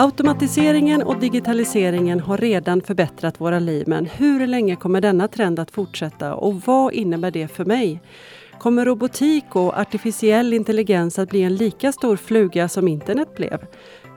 [0.00, 5.70] Automatiseringen och digitaliseringen har redan förbättrat våra liv men hur länge kommer denna trend att
[5.70, 8.02] fortsätta och vad innebär det för mig?
[8.58, 13.66] Kommer robotik och artificiell intelligens att bli en lika stor fluga som internet blev?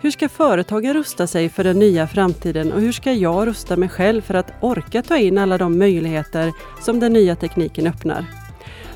[0.01, 3.89] Hur ska företagen rusta sig för den nya framtiden och hur ska jag rusta mig
[3.89, 8.40] själv för att orka ta in alla de möjligheter som den nya tekniken öppnar?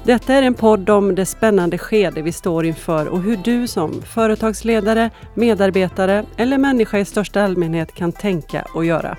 [0.06, 4.02] Detta är en podd om det spännande skede vi står inför och hur du som
[4.02, 9.18] företagsledare, medarbetare eller människa i största allmänhet kan tänka och göra.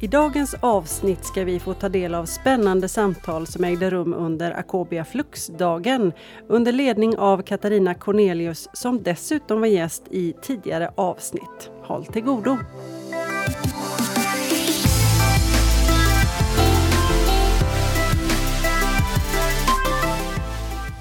[0.00, 4.58] I dagens avsnitt ska vi få ta del av spännande samtal som ägde rum under
[4.58, 6.12] Akobia Flux-dagen
[6.48, 11.70] under ledning av Katarina Cornelius som dessutom var gäst i tidigare avsnitt.
[11.82, 12.58] Håll till godo!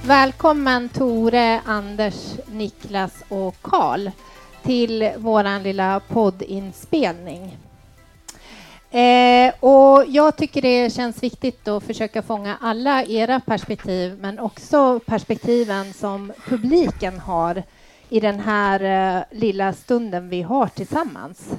[0.05, 2.15] Välkommen Tore, Anders,
[2.51, 4.09] Niklas och Karl
[4.63, 7.57] till vår lilla poddinspelning.
[8.91, 14.99] Eh, och jag tycker det känns viktigt att försöka fånga alla era perspektiv men också
[15.05, 17.63] perspektiven som publiken har
[18.09, 18.79] i den här
[19.17, 21.49] eh, lilla stunden vi har tillsammans.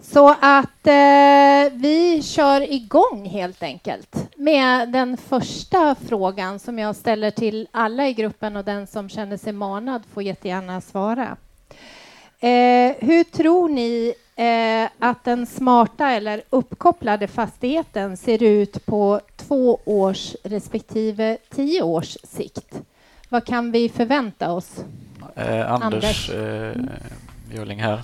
[0.00, 7.30] Så att eh, vi kör igång helt enkelt med den första frågan som jag ställer
[7.30, 11.36] till alla i gruppen och den som känner sig manad får jättegärna svara.
[12.40, 19.80] Eh, hur tror ni eh, att den smarta eller uppkopplade fastigheten ser ut på två
[19.84, 22.80] års respektive tio års sikt?
[23.28, 24.84] Vad kan vi förvänta oss?
[25.36, 26.30] Eh, Anders, Anders.
[26.30, 26.76] Eh,
[27.50, 28.02] Björling här.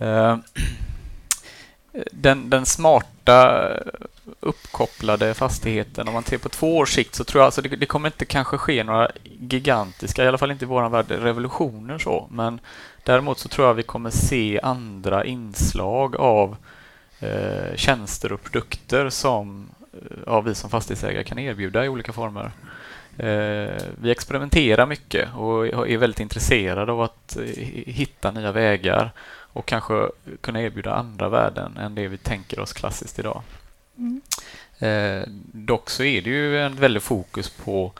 [0.00, 0.36] Eh,
[2.10, 3.70] den, den, smarta
[4.40, 7.86] uppkopplade fastigheten, om man ser på två års sikt så tror jag alltså det, det
[7.86, 12.28] kommer inte kanske ske några gigantiska, i alla fall inte i vår värld, revolutioner så,
[12.30, 12.60] men
[13.04, 16.56] däremot så tror jag vi kommer se andra inslag av
[17.20, 22.52] eh, tjänster och produkter som eh, ja, vi som fastighetsägare kan erbjuda i olika former.
[23.16, 27.42] Eh, vi experimenterar mycket och är väldigt intresserade av att eh,
[27.86, 29.12] hitta nya vägar
[29.52, 30.08] och kanske
[30.40, 33.42] kunna erbjuda andra värden än det vi tänker oss klassiskt idag.
[33.98, 34.20] Mm.
[34.78, 35.22] Eh,
[35.52, 37.92] dock så är det ju en väldigt fokus på,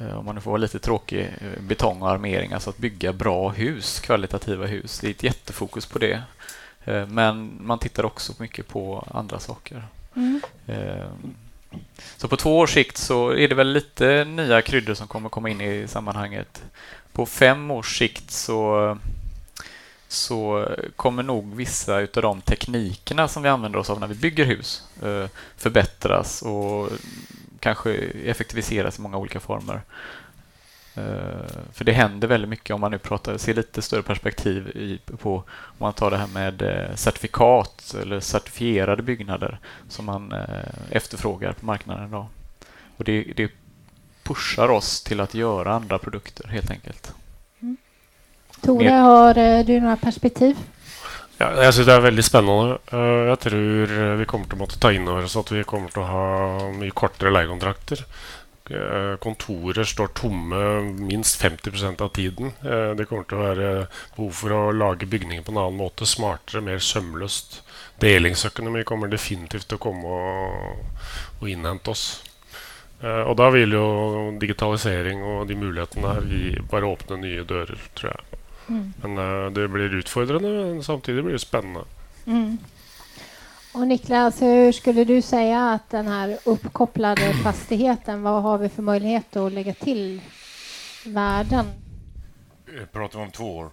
[0.00, 3.12] eh, om man nu får vara lite tråkig, eh, betong och armering, alltså att bygga
[3.12, 5.00] bra hus, kvalitativa hus.
[5.00, 6.22] Det är ett jättefokus på det.
[6.84, 9.84] Eh, men man tittar också mycket på andra saker.
[10.16, 10.40] Mm.
[12.16, 15.48] Så på två års sikt så är det väl lite nya kryddor som kommer komma
[15.48, 16.62] in i sammanhanget.
[17.12, 18.98] På fem års sikt så
[20.12, 24.44] så kommer nog vissa av de teknikerna som vi använder oss av när vi bygger
[24.44, 25.26] hus eh,
[25.56, 26.88] förbättras och
[27.60, 27.94] kanske
[28.24, 29.80] effektiviseras i många olika former.
[30.94, 35.36] Eh, för det händer väldigt mycket om man nu pratar, ser lite större perspektiv på
[35.54, 40.34] om man tar det här med eh, certifikat eller certifierade byggnader som man
[40.90, 42.26] efterfrågar på marknaden idag.
[42.96, 43.50] Och det, det
[44.22, 47.14] pushar oss till att göra andra produkter helt enkelt.
[48.60, 50.56] Tore, har eh, du några perspektiv?
[51.38, 52.76] Ja, jeg syns det er veldig spennende.
[52.92, 55.92] Eh, jeg tror vi kommer til å måtte ta inn over oss at vi kommer
[55.92, 56.26] til å ha
[56.76, 58.04] mye kortere leiekontrakter.
[58.70, 60.60] Eh, kontorer står tomme
[61.00, 62.52] minst 50% av tiden.
[62.60, 63.70] Det kommer til å være
[64.16, 66.08] behov for å lage bygninger på en annen måte.
[66.08, 67.62] Smartere, mer sømløst.
[68.04, 71.00] Delingsøkonomi kommer definitivt til å komme og,
[71.40, 72.04] og innhente oss.
[73.00, 73.84] Og da vil jo
[74.40, 78.40] digitalisering og de mulighetene her bare åpne nye dører, tror jeg.
[78.70, 78.92] Mm.
[79.02, 81.84] Men uh, det blir utfordrande, men samtidigt blir det spännande.
[82.26, 82.58] Mm.
[83.72, 88.82] Och Niklas, hur skulle du säga att den här uppkopplade fastigheten, vad har vi för
[88.82, 90.20] möjlighet att lägga till
[91.04, 91.66] värden?
[92.78, 93.70] Eh, pratar vi om två år?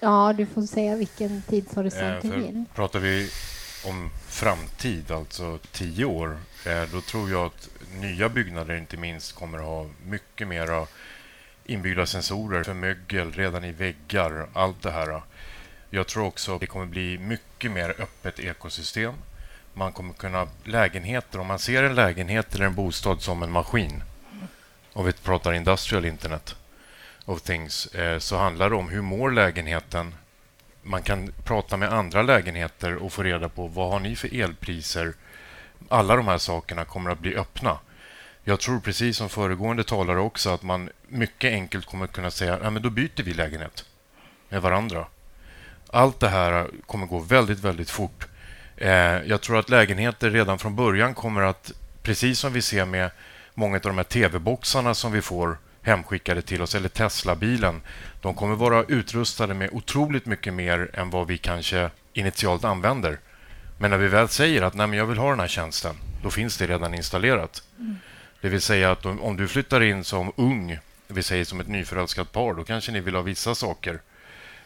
[0.00, 2.64] Ja, du får säga vilken tidshorisont eh, du vill.
[2.74, 3.30] Pratar vi
[3.86, 7.68] om framtid, alltså tio år, eh, då tror jag att
[8.00, 10.86] nya byggnader inte minst kommer att ha mycket mera
[11.68, 15.22] inbyggda sensorer för mögel redan i väggar, allt det här.
[15.90, 19.14] Jag tror också att det kommer bli mycket mer öppet ekosystem.
[19.74, 24.02] Man kommer kunna lägenheter, om man ser en lägenhet eller en bostad som en maskin,
[24.92, 26.56] om vi pratar industrial internet
[27.24, 30.14] of things, eh, så handlar det om hur mår lägenheten.
[30.82, 35.14] Man kan prata med andra lägenheter och få reda på vad har ni för elpriser.
[35.88, 37.78] Alla de här sakerna kommer att bli öppna.
[38.44, 42.70] Jag tror precis som föregående talare också att man mycket enkelt kommer kunna säga ja,
[42.70, 43.84] men då byter vi lägenhet
[44.48, 45.06] med varandra.
[45.90, 48.26] Allt det här kommer gå väldigt, väldigt fort.
[48.76, 48.90] Eh,
[49.26, 51.72] jag tror att lägenheter redan från början kommer att,
[52.02, 53.10] precis som vi ser med
[53.54, 57.80] många av de här tv-boxarna som vi får hemskickade till oss, eller Tesla-bilen,
[58.20, 63.18] de kommer vara utrustade med otroligt mycket mer än vad vi kanske initialt använder.
[63.78, 66.58] Men när vi väl säger att Nej, jag vill ha den här tjänsten, då finns
[66.58, 67.62] det redan installerat.
[67.78, 67.96] Mm.
[68.40, 70.78] Det vill säga att om, du flyttar in som ung,
[71.08, 74.00] vi säger som ett nyförälskat par, då kanske ni vill ha vissa saker.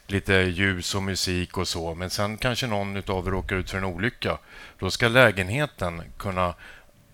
[0.07, 1.95] Lite ljus och musik och så.
[1.95, 4.39] Men sen kanske någon av er råkar ut för en olycka.
[4.79, 6.55] Då ska lägenheten kunna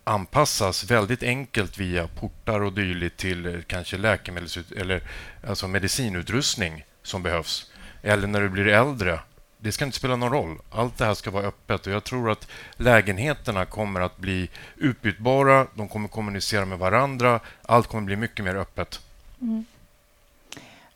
[0.05, 5.03] anpassas väldigt enkelt via portar och dylikt till eh, kanske läkemedels eller
[5.49, 7.73] alltså medicinutrustning som behövs.
[8.03, 9.21] Eller när du blir äldre.
[9.59, 10.59] Det ska inte spela någon roll.
[10.71, 15.67] Allt det här ska vara öppet och jag tror att lägenheterna kommer att bli utbytbara.
[15.75, 17.41] De kommer kommunicera med varandra.
[17.63, 19.01] Allt kommer bli mycket mer öppet.
[19.41, 19.65] Mm.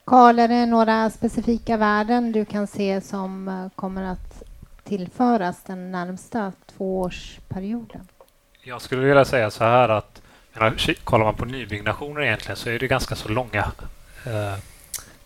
[0.05, 4.43] Karl, är det några specifika värden du kan se som eh, kommer att
[4.85, 8.09] tillföras den närmsta tvåårsperioden?
[8.62, 10.23] Jag skulle vilja säga så här att
[11.05, 13.73] kollar man på nybyggnationer egentligen så är det ganska så långa
[14.27, 14.59] eh,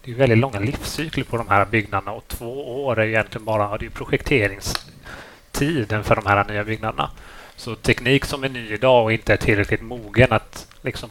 [0.07, 3.79] det är väldigt långa livscykler på de här byggnaderna och två år är egentligen bara
[3.79, 7.11] det är projekteringstiden för de här nya byggnaderna.
[7.57, 11.11] Så teknik som är ny idag och inte är tillräckligt mogen att liksom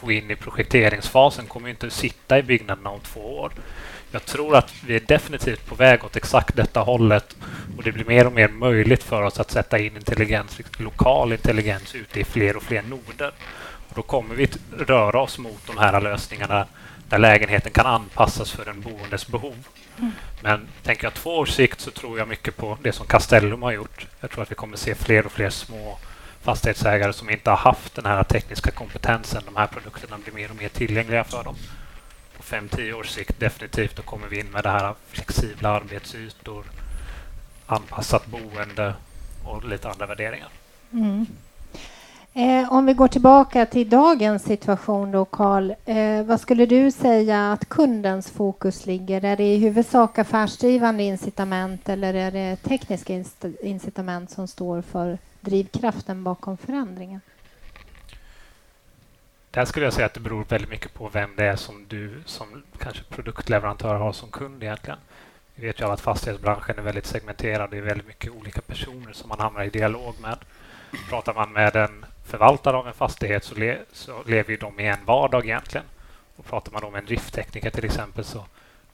[0.00, 3.52] få in i projekteringsfasen kommer inte sitta i byggnaderna om två år.
[4.12, 7.36] Jag tror att vi är definitivt på väg åt exakt detta hållet
[7.76, 11.94] och det blir mer och mer möjligt för oss att sätta in intelligens, lokal intelligens
[11.94, 13.32] ute i fler och fler noder.
[13.88, 14.48] Och då kommer vi
[14.78, 16.66] röra oss mot de här lösningarna
[17.08, 19.66] där lägenheten kan anpassas för en boendes behov.
[19.98, 20.12] Mm.
[20.42, 23.72] Men tänker jag två års sikt så tror jag mycket på det som Castellum har
[23.72, 24.06] gjort.
[24.20, 25.98] Jag tror att vi kommer se fler och fler små
[26.40, 29.42] fastighetsägare som inte har haft den här tekniska kompetensen.
[29.46, 31.54] De här produkterna blir mer och mer tillgängliga för dem.
[32.36, 36.64] På 5-10 års sikt definitivt då kommer vi in med det här flexibla arbetsytor,
[37.66, 38.94] anpassat boende
[39.44, 40.48] och lite andra värderingar.
[40.92, 41.26] Mm.
[42.34, 45.74] Eh, om vi går tillbaka till dagens situation då, Carl.
[45.84, 49.24] Eh, vad skulle du säga att kundens fokus ligger?
[49.24, 53.24] Är det i huvudsak affärsdrivande incitament eller är det tekniska
[53.62, 57.20] incitament som står för drivkraften bakom förändringen?
[59.50, 62.22] Där skulle jag säga att det beror väldigt mycket på vem det är som du
[62.26, 64.98] som kanske produktleverantör har som kund egentligen.
[65.54, 67.70] Vi vet ju att fastighetsbranschen är väldigt segmenterad.
[67.70, 70.38] Det är väldigt mycket olika personer som man hamnar i dialog med.
[71.08, 74.86] Pratar man med en förvaltare av en fastighet så, le, så lever ju de i
[74.86, 75.86] en vardag egentligen.
[76.36, 78.46] Och pratar man om en drifttekniker till exempel så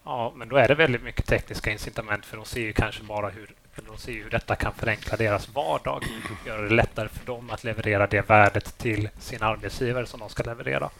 [0.04, 3.28] ja, men då är det väldigt mycket tekniska incitament för de ser ju kanske bara
[3.28, 3.54] hur
[3.86, 6.04] de ser hur detta kan förenkla deras vardag,
[6.46, 10.42] göra det lättare för dem att leverera det värdet till sin arbetsgivare som de ska
[10.42, 10.90] leverera.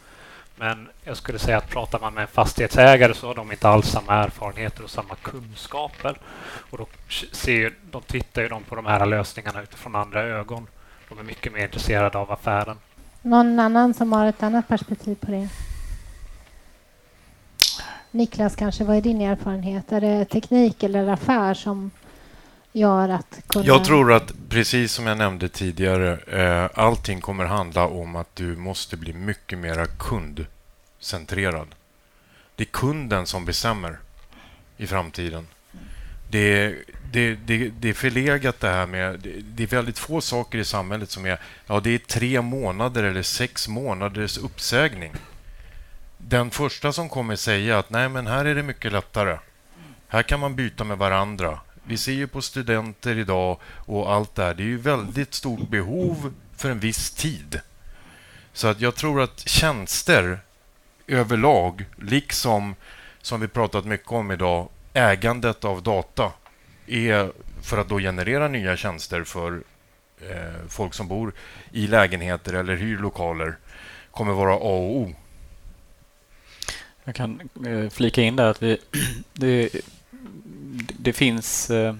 [0.59, 3.87] Men jag skulle säga att pratar man med en fastighetsägare så har de inte alls
[3.87, 6.17] samma erfarenheter och samma kunskaper.
[6.69, 6.87] Och då
[7.31, 10.67] ser, de tittar ju de på de här lösningarna utifrån andra ögon.
[11.09, 12.77] De är mycket mer intresserade av affären.
[13.21, 15.49] Någon annan som har ett annat perspektiv på det?
[18.11, 19.91] Niklas, kanske, vad är din erfarenhet?
[19.91, 21.91] Är det teknik eller affär som
[22.77, 23.65] gör att kunna...
[23.65, 28.55] Jag tror att, precis som jag nämnde tidigare, eh, allting kommer handla om att du
[28.55, 31.67] måste bli mycket mer kundcentrerad.
[32.55, 33.99] Det är kunden som bestämmer
[34.77, 35.47] i framtiden.
[36.29, 36.75] Det,
[37.11, 39.19] det, det, det är förlegat det här med...
[39.19, 41.39] Det, det är väldigt få saker i samhället som är...
[41.67, 45.13] Ja, det är tre månader eller sex månaders uppsägning.
[46.17, 49.37] Den första som kommer säga att nej, men här är det mycket lättare.
[50.07, 51.59] Här kan man byta med varandra.
[51.87, 54.53] Vi ser ju på studenter idag och allt det här.
[54.53, 57.61] Det är ju väldigt stort behov för en viss tid.
[58.53, 60.39] Så att jag tror att tjänster
[61.07, 62.75] överlag, liksom
[63.21, 66.31] som vi pratat mycket om idag, ägandet av data
[66.87, 69.63] är för att då generera nya tjänster för
[70.21, 71.33] eh, folk som bor
[71.71, 73.57] i lägenheter eller hyr lokaler
[74.11, 75.13] kommer vara A och O.
[77.03, 78.77] Jag kan eh, flika in där att vi,
[79.33, 79.69] det,
[80.97, 81.69] det finns...
[81.69, 81.95] Eh,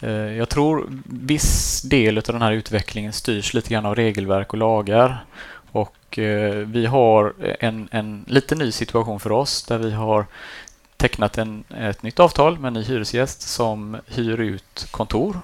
[0.00, 4.58] eh, jag tror viss del av den här utvecklingen styrs lite grann av regelverk och
[4.58, 5.24] lagar.
[5.72, 10.26] Och eh, vi har en, en lite ny situation för oss där vi har
[10.96, 15.40] tecknat en, ett nytt avtal med en ny hyresgäst som hyr ut kontor.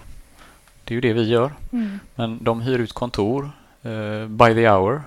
[0.84, 1.52] Det är ju det vi gör.
[1.72, 2.00] Mm.
[2.14, 3.50] Men de hyr ut kontor
[4.28, 5.02] by the hour.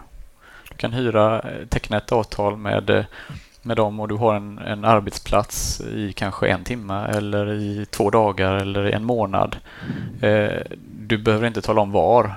[0.70, 3.05] Du kan hyra, teckna ett avtal med
[3.62, 8.10] med dem och du har en, en arbetsplats i kanske en timme eller i två
[8.10, 9.58] dagar eller en månad.
[10.22, 10.62] Eh,
[11.00, 12.34] du behöver inte tala om var.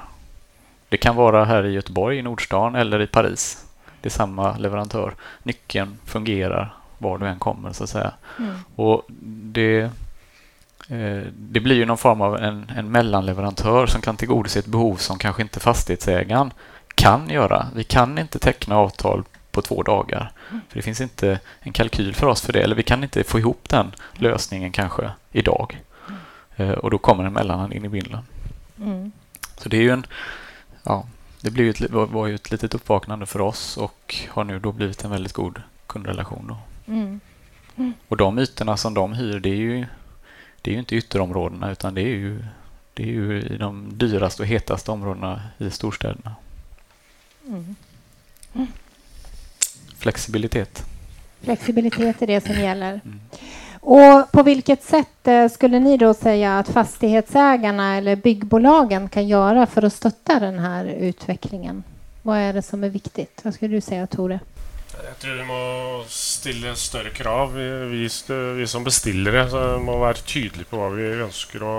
[0.89, 3.65] Det kan vara här i Göteborg, i Nordstan eller i Paris.
[4.01, 5.15] Det är samma leverantör.
[5.43, 8.13] Nyckeln fungerar var du än kommer så att säga.
[8.39, 8.55] Mm.
[8.77, 9.03] Och
[9.53, 9.81] det,
[10.89, 14.97] eh, det blir ju någon form av en, en mellanleverantör som kan tillgodose ett behov
[14.97, 16.53] som kanske inte fastighetsägaren
[16.95, 17.67] kan göra.
[17.75, 19.25] Vi kan inte teckna avtal
[19.55, 20.33] på två dagar.
[20.49, 23.39] För Det finns inte en kalkyl för oss för det, eller vi kan inte få
[23.39, 25.81] ihop den lösningen kanske idag.
[26.57, 28.23] Eh, och då kommer en mellanhand in i bilden.
[28.79, 29.13] Mm.
[29.57, 30.07] Så det är ju en...
[30.83, 31.07] Ja,
[31.41, 34.73] det blev ju ett, var ju ett litet uppvaknande för oss och har nu då
[34.73, 36.47] blivit en väldigt god kundrelation.
[36.47, 36.57] Då.
[36.93, 37.21] Mm.
[38.09, 39.87] Och de ytorna som de hyr, det är ju,
[40.63, 42.45] det är ju inte ytterområdena utan det är ju,
[42.95, 46.35] det är ju i de dyraste och hetaste områdena i storstäderna.
[47.47, 47.77] Mm.
[50.05, 50.83] Flexibilitet.
[51.43, 53.01] Flexibilitet är det som gäller.
[53.05, 53.21] Mm.
[53.81, 59.67] Och på vilket sätt eh, skulle ni då säga att fastighetsägarna eller byggbolagen kan göra
[59.67, 61.83] för att stötta den här utvecklingen?
[62.23, 63.41] Vad är det som är viktigt?
[63.43, 64.41] Vad skulle du säga, Tore?
[65.05, 67.55] Jeg tror vi må stille større krav.
[67.55, 68.09] Vi, vi,
[68.59, 71.77] vi som bestillere må være tydelige på hva vi ønsker å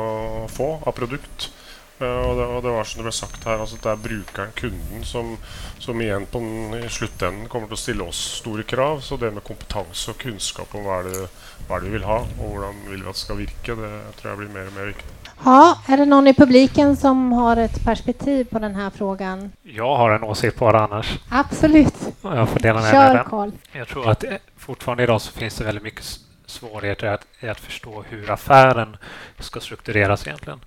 [0.50, 1.52] få av produkt.
[1.96, 5.04] Og det, og det var som det ble sagt her, altså det er brukeren, kunden,
[5.08, 5.36] som,
[5.80, 9.00] som igjen på den, i sluttenden kommer til å stille oss store krav.
[9.06, 11.28] Så det med kompetanse og kunnskap om hva er det,
[11.68, 13.94] hva er det vi vil ha, og hvordan vil vi at det skal virke, det
[14.20, 15.12] tror jeg blir mer og mer viktig.
[15.44, 19.52] Ja, är det någon i publiken som har ett perspektiv på den här frågan?
[19.64, 21.20] Jag har en åsikt på det annars.
[21.30, 21.94] Absolut.
[22.22, 23.26] Jag får dela med Kör, den.
[23.26, 23.52] Karl.
[23.72, 26.06] Jag tror att eh, fortfarande idag så finns det väldigt mycket
[26.46, 28.98] svårigheter att, i att förstå hur affären
[29.40, 30.60] ska struktureras egentligen.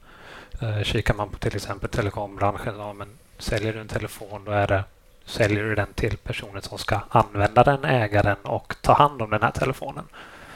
[0.60, 4.66] Eh, kikar man på till exempel telekombranschen, ja, men säljer du en telefon då är
[4.66, 4.84] det
[5.28, 9.30] säljer du den till personen som ska använda den, äga den och ta hand om
[9.30, 10.04] den här telefonen.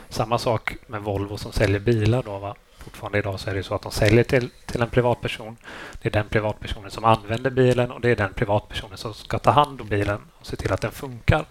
[0.09, 2.39] Samma sak med Volvo som säljer bilar då.
[2.39, 2.55] Va?
[2.79, 5.57] Fortfarande idag så är det så att de säljer till, till en privatperson.
[6.03, 9.51] Det är den privatpersonen som använder bilen och det är den privatpersonen som ska ta
[9.51, 11.45] hand om bilen och se till att den funkar.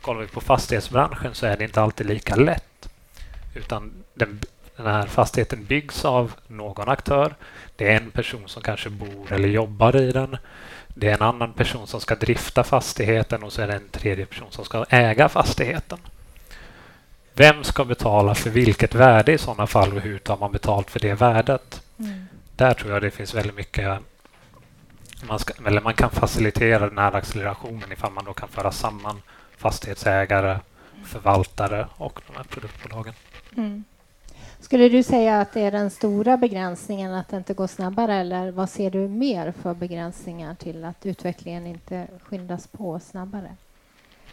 [0.00, 2.88] Kollar vi på fastighetsbranschen så är det inte alltid lika lätt.
[3.54, 4.40] Utan den,
[4.76, 7.34] den här fastigheten byggs av någon aktör.
[7.76, 10.36] Det är en person som kanske bor eller jobbar i den.
[10.88, 14.26] Det är en annan person som ska drifta fastigheten och så är det en tredje
[14.26, 15.98] person som ska äga fastigheten.
[17.34, 21.00] Vem ska betala för vilket värde i sådana fall och hur tar man betalt för
[21.00, 21.82] det värdet?
[21.98, 22.26] Mm.
[22.56, 23.98] Där tror jag det finns väldigt mycket
[25.22, 29.22] man, ska, eller man kan facilitera den här accelerationen ifall man då kan föra samman
[29.56, 30.58] fastighetsägare,
[31.04, 33.14] förvaltare och de här produktbolagen.
[33.56, 33.84] Mm.
[34.64, 38.50] Skulle du säga att det är den stora begränsningen att det inte går snabbare eller
[38.50, 43.56] vad ser du mer för begränsningar till att utvecklingen inte skyndas på snabbare?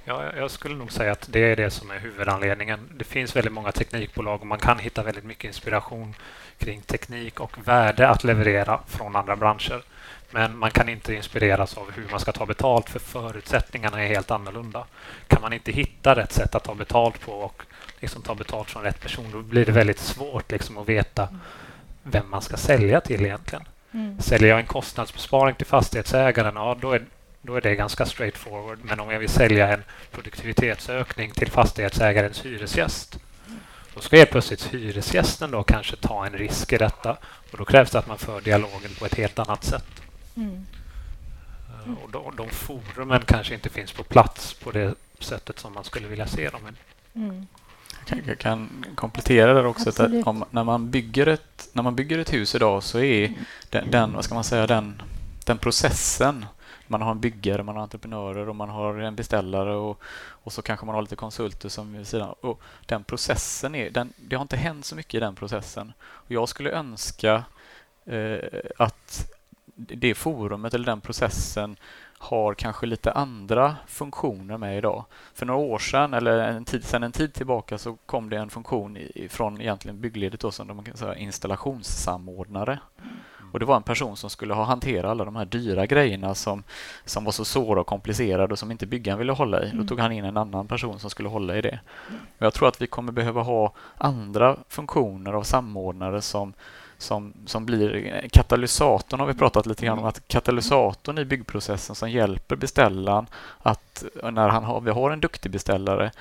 [0.06, 2.80] Ja, jag- skulle nog säga att det är det som är huvudanledningen.
[2.98, 6.16] Det finns väldigt många teknikbolag och man kan hitta väldigt mycket inspiration
[6.58, 9.84] kring teknik och värde att leverera från andra branscher.
[10.32, 14.32] Men man kan inte inspireras av hur man ska ta betalt för förutsättningarna är helt
[14.32, 14.86] annorlunda.
[15.28, 17.64] Kan man inte hitta rätt sätt att ta betalt på och
[18.02, 21.30] liksom ta betalt från rätt person då blir det väldigt svårt liksom att veta
[22.04, 23.64] vem man ska sälja till egentligen.
[23.94, 24.22] Mm.
[24.22, 27.06] Säljer jag en kostnadsbesparing till fastighetsägaren, ja, då, är,
[27.42, 28.80] då är det ganska straightforward.
[28.84, 33.20] Men om jag vill sälja en produktivitetsökning till fastighetsägarens hyresgäst,
[33.96, 37.18] då ska helt plötsligt hyresgästen då kanske ta en risk i detta.
[37.52, 40.02] Och då krävs det att man för dialogen på ett helt annat sätt.
[40.36, 40.66] Mm.
[41.86, 45.84] Eh, Och de, de forumen kanske inte finns på plats på det sättet som man
[45.84, 46.62] skulle vilja se dem.
[47.16, 47.48] Mm.
[48.06, 49.90] Jag kan, komplettera där också.
[49.90, 53.34] Att om, när, man bygger ett, när man bygger ett hus idag så är
[53.70, 55.02] den, den, vad ska man säga, den,
[55.46, 56.46] den processen
[56.88, 60.02] man har en byggare, man har entreprenörer och man har en beställare och,
[60.44, 62.36] och så kanske man har lite konsulter som vid sidan.
[62.42, 65.94] Och den processen är, den, det har inte hänt så mycket i den processen.
[66.02, 67.44] Och jag skulle önska
[68.06, 68.38] eh,
[68.78, 69.32] att
[69.76, 71.78] det forumet eller den processen
[72.22, 75.06] har kanske lite andra funktioner med idag.
[75.34, 78.50] För några år sedan, eller en tid, sedan en tid tillbaka, så kom det en
[78.50, 78.98] funktion
[79.30, 82.80] från egentligen byggledet då, som de kan säga installationssamordnare.
[83.52, 86.64] Och Det var en person som skulle ha hantera alla de här dyra grejerna som,
[87.06, 89.72] som var så svåra och komplicerade och som inte byggaren ville hålla i.
[89.74, 91.80] Då tog han in en annan person som skulle hålla i det.
[92.38, 96.54] Och jag tror att vi kommer behöva ha andra funktioner av samordnare som
[97.02, 102.12] som, som blir katalysatorn har vi pratat lite grann om, att katalysatorn i byggprocessen som
[102.12, 103.28] hjälper beställaren
[103.60, 106.12] att när han har, vi har en duktig beställare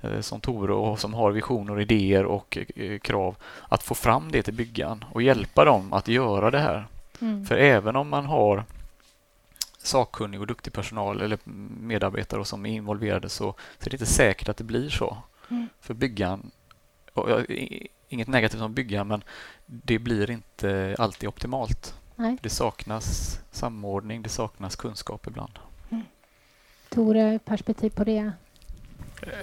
[0.00, 3.36] eh, som Tore och som har visioner, och idéer och eh, krav
[3.68, 6.86] att få fram det till byggaren och hjälpa dem att göra det här.
[7.20, 7.46] Mm.
[7.46, 8.64] För även om man har
[9.78, 11.38] sakkunnig och duktig personal eller
[11.80, 15.16] medarbetare som är involverade så, så är det inte säkert att det blir så.
[15.50, 15.68] Mm.
[15.80, 16.50] För byggaren,
[18.08, 19.24] inget negativt om byggaren, men
[19.66, 21.94] det blir inte alltid optimalt.
[22.16, 22.36] Nej.
[22.42, 25.58] Det saknas samordning, det saknas kunskap ibland.
[26.88, 28.32] Tore, perspektiv på det?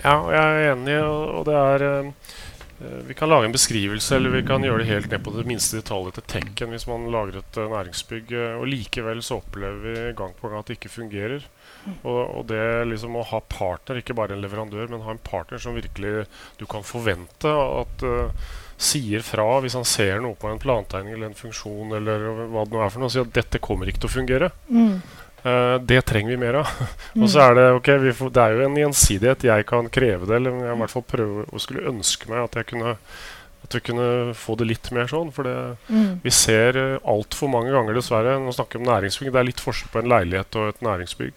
[0.03, 2.13] Ja, jeg er enig, og det er
[2.81, 5.45] Eh, vi kan lage en beskrivelse, eller vi kan gjøre det helt ned på det
[5.47, 8.33] minste detaljet til tekken hvis man lager et eh, næringsbygg.
[8.35, 11.47] Eh, og likevel så opplever vi gang på gang at det ikke fungerer.
[12.01, 15.61] Og, og, det liksom å ha partner, ikke bare en leverandør, men ha en partner
[15.61, 16.25] som virkelig
[16.59, 18.47] du kan forvente at uh,
[18.81, 22.73] sier fra hvis han ser noe på en plantegning eller en funksjon eller hva det
[22.73, 24.49] nå er for noe, og sier at dette kommer ikke til å fungere.
[24.67, 24.97] Mm.
[25.45, 26.73] Uh, det trenger vi mer av.
[27.21, 29.47] og så er det ok, får, det er jo en gjensidighet.
[29.51, 32.61] Jeg kan kreve det, eller jeg i hvert fall prøve å skulle ønske meg at
[32.61, 32.97] jeg kunne
[33.65, 35.31] at vi kunne få det litt mer sånn.
[35.33, 35.55] For det,
[35.89, 36.21] mm.
[36.25, 39.31] vi ser uh, altfor mange ganger, dessverre Nå snakker vi om næringsbygg.
[39.33, 41.33] Det er litt forskjell på en leilighet og et næringsbygg.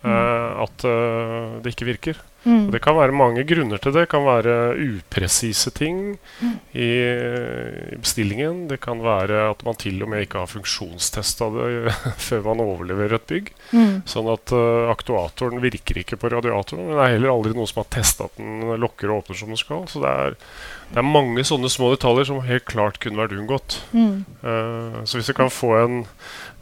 [0.00, 2.20] Uh, at uh, det ikke virker.
[2.48, 2.70] Mm.
[2.72, 4.06] Det kan være mange grunner til det.
[4.06, 5.98] Det kan være upresise ting
[6.40, 6.54] mm.
[6.72, 6.88] i,
[7.92, 8.62] i, bestillingen.
[8.70, 11.92] Det kan være at man til og med ikke har funksjonstesta det
[12.28, 13.50] før man overleverer et bygg.
[13.76, 14.00] Mm.
[14.08, 16.86] Sånn at uh, aktuatoren virker ikke på radiatoren.
[16.88, 19.52] Men det er heller aldri noen som har testa at den lukker og åpner som
[19.52, 19.84] den skal.
[19.92, 20.38] Så det er,
[20.94, 23.82] det er, mange sånne små detaljer som helt klart kunne vært unngått.
[23.92, 26.00] Uh, så hvis vi kan få en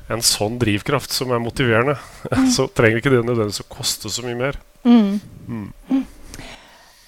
[0.08, 1.98] en sånn drivkraft som er motiverende,
[2.30, 2.50] mm.
[2.56, 4.60] så trenger ikke det nødvendigvis å koste så mye mer.
[4.84, 5.20] Mm.
[5.48, 6.06] Mm.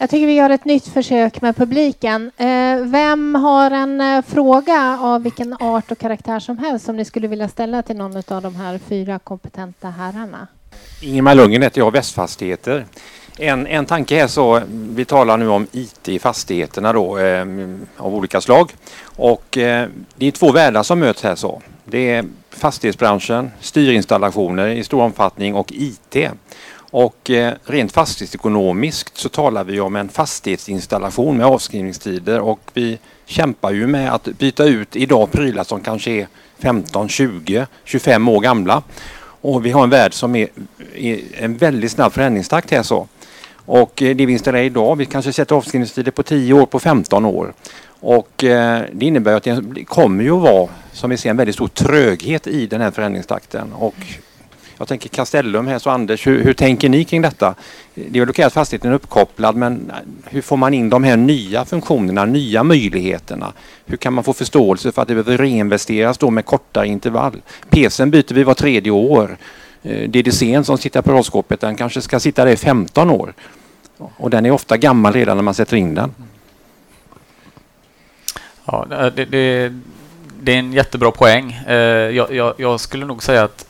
[0.00, 2.30] Jag tycker vi gör ett nytt försök med publiken.
[2.36, 7.04] Eh, vem har en eh, fråga av vilken art och karaktär som helst som ni
[7.04, 10.46] skulle vilja ställa till någon av de här fyra kompetenta herrarna?
[11.00, 12.86] Ingemar Lundgren heter jag, Västfastigheter.
[13.38, 17.46] En, en tanke är så, vi talar nu om IT i fastigheterna då, eh,
[17.96, 18.72] av olika slag.
[19.02, 21.62] Och eh, det är två världar som möts här så.
[21.90, 26.16] Det är fastighetsbranschen, styrinstallationer i stor omfattning och IT.
[26.74, 33.70] Och eh, rent fastighetsekonomiskt så talar vi om en fastighetsinstallation med avskrivningstider och vi kämpar
[33.70, 36.28] ju med att byta ut idag prylar som kanske är
[36.58, 38.82] 15, 20, 25 år gamla.
[39.40, 40.48] Och vi har en värld som är,
[40.94, 43.08] är en väldigt snabb förändringstakt här så.
[43.66, 47.24] Och eh, det vi installerar idag, vi kanske sätter avskrivningstider på 10 år, på 15
[47.24, 47.52] år.
[48.00, 51.54] Och eh, det innebär att det kommer ju att vara, som vi ser, en väldigt
[51.54, 53.72] stor tröghet i den här förändringstakten.
[53.72, 53.94] Och
[54.78, 57.54] jag tänker Castellum här, så Anders, hur, hur, tänker ni kring detta?
[57.94, 59.92] Det är väl okej att fastigheten är uppkopplad, men
[60.24, 63.52] hur får man in de här nya funktionerna, nya möjligheterna?
[63.86, 67.42] Hur kan man få förståelse för att det behöver reinvesteras då med kortare intervall?
[67.70, 69.36] PCn byter vi var tredje år.
[69.82, 73.34] Eh, DDCn som sitter på rollskåpet, den kanske ska sitta där i 15 år.
[73.98, 76.14] Och den är ofta gammal redan när man sätter in den.
[78.72, 79.72] Ja, eh, det, det,
[80.42, 81.52] det är en jättebra poäng.
[81.52, 83.66] Eh, jag, jag, jag skulle nog säga att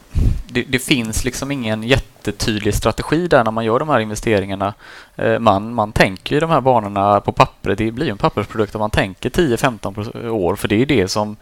[0.48, 4.74] det, det, finns liksom ingen jättetydlig strategi där när man gör de här investeringarna.
[5.16, 7.74] Eh, man, man tänker ju de här banorna på papper.
[7.74, 11.36] Det blir en pappersprodukt om man tänker 10-15 år för det är det som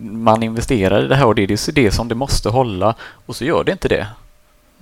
[0.00, 2.94] man investerar i det här och det är det som det måste hålla
[3.26, 4.06] och så gör det inte det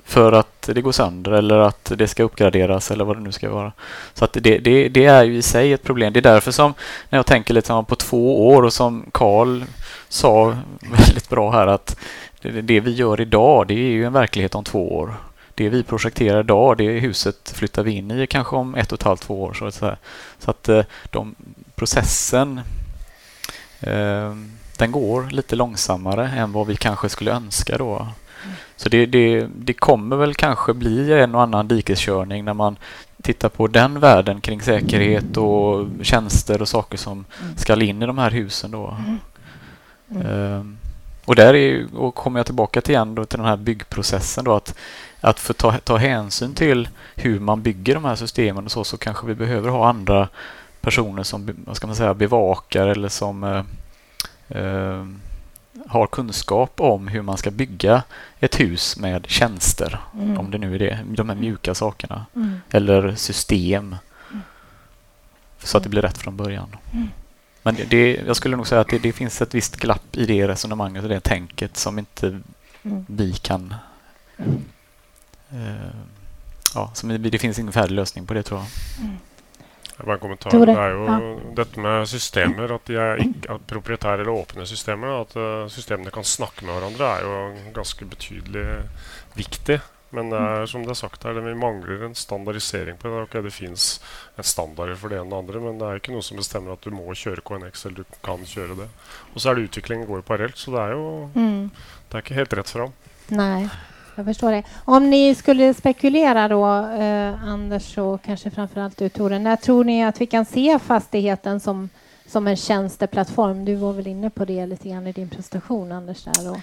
[0.05, 3.51] för att det går sönder eller att det ska uppgraderas eller vad det nu ska
[3.51, 3.73] vara.
[4.15, 6.13] Så att det, det, det är ju i sig ett problem.
[6.13, 6.75] Det är därför som
[7.09, 9.65] när jag tänker lite på två år och som Karl
[10.09, 11.97] sa väldigt bra här att
[12.43, 15.15] det, det, vi gör idag det är ju en verklighet om två år.
[15.55, 19.05] Det vi projekterar idag, det huset flyttar vi in i kanske om ett och ett
[19.05, 19.55] halvt, två år.
[19.55, 19.97] Så, så,
[20.39, 21.35] så att eh, de,
[21.75, 22.61] processen
[23.81, 24.35] eh,
[24.77, 28.07] den går lite långsammare än vad vi kanske skulle önska då.
[28.77, 32.77] Så det, det, det kommer väl kanske bli en och annan dikeskörning när man
[33.23, 37.57] tittar på den världen kring säkerhet och tjänster och saker som mm.
[37.57, 38.97] ska in i de här husen då.
[38.99, 40.27] Mm.
[40.27, 40.79] Um,
[41.25, 44.55] och där är, och kommer jag tillbaka till igen då, till den här byggprocessen då
[44.55, 44.75] att,
[45.21, 48.97] att för ta, ta hänsyn till hur man bygger de här systemen och så, så
[48.97, 50.29] kanske vi behöver ha andra
[50.81, 53.63] personer som vad ska man säga, bevakar eller som uh,
[54.57, 55.05] uh,
[55.89, 58.03] har kunskap om hur man ska bygga
[58.41, 60.39] ett hus med tjänster, mm.
[60.39, 62.61] om det nu är det, de här mjuka sakerna, mm.
[62.71, 63.97] eller system,
[64.31, 64.43] mm.
[65.59, 66.77] så att det blir rätt från början.
[66.93, 67.09] Mm.
[67.63, 70.27] Men det, det, jag skulle nog säga att det, det, finns ett visst glapp i
[70.27, 72.41] det resonemanget och det tänket som inte
[72.83, 73.07] mm.
[73.09, 73.75] vi kan...
[75.53, 75.91] Uh,
[76.75, 78.69] ja, som, det finns ingen färdig lösning på det tror jag.
[79.05, 79.17] Mm.
[79.99, 80.55] Bare en kommentar.
[80.55, 81.19] Det er jo ja.
[81.59, 85.23] dette med systemer, at de er ikke, at proprietære eller åpne systemer.
[85.25, 88.67] At uh, systemene kan snakke med hverandre, er jo ganske betydelig
[89.39, 89.81] viktig.
[90.11, 93.25] Men det er, som det er sagt her, vi mangler en standardisering på det.
[93.27, 93.99] Okay, det fins
[94.41, 96.79] en standard for det ene og det andre, men det er ikke noe som bestemmer
[96.79, 98.89] at du må kjøre KNX eller du kan kjøre det.
[99.35, 101.63] Og så er det utviklingen går jo parallelt, så det er jo mm.
[102.09, 102.97] det er ikke helt rett fram.
[103.37, 103.69] Nei.
[104.19, 104.63] Jag förstår det.
[104.85, 106.67] Om ni skulle spekulera då,
[107.03, 111.61] eh, Anders och kanske framförallt du Tore, när tror ni att vi kan se fastigheten
[111.61, 111.89] som,
[112.27, 113.65] som en tjänsteplattform?
[113.65, 116.25] Du var väl inne på det lite grann i din presentation, Anders?
[116.25, 116.61] Där då.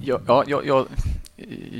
[0.00, 0.86] Ja, ja, jag, ja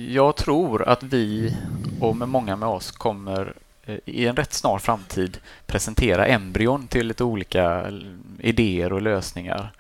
[0.09, 1.57] jag tror att vi
[2.01, 3.53] och med många med oss kommer
[3.87, 7.95] eh, i en rätt snar framtid presentera embryon till lite olika eh,
[8.39, 9.73] idéer och lösningar.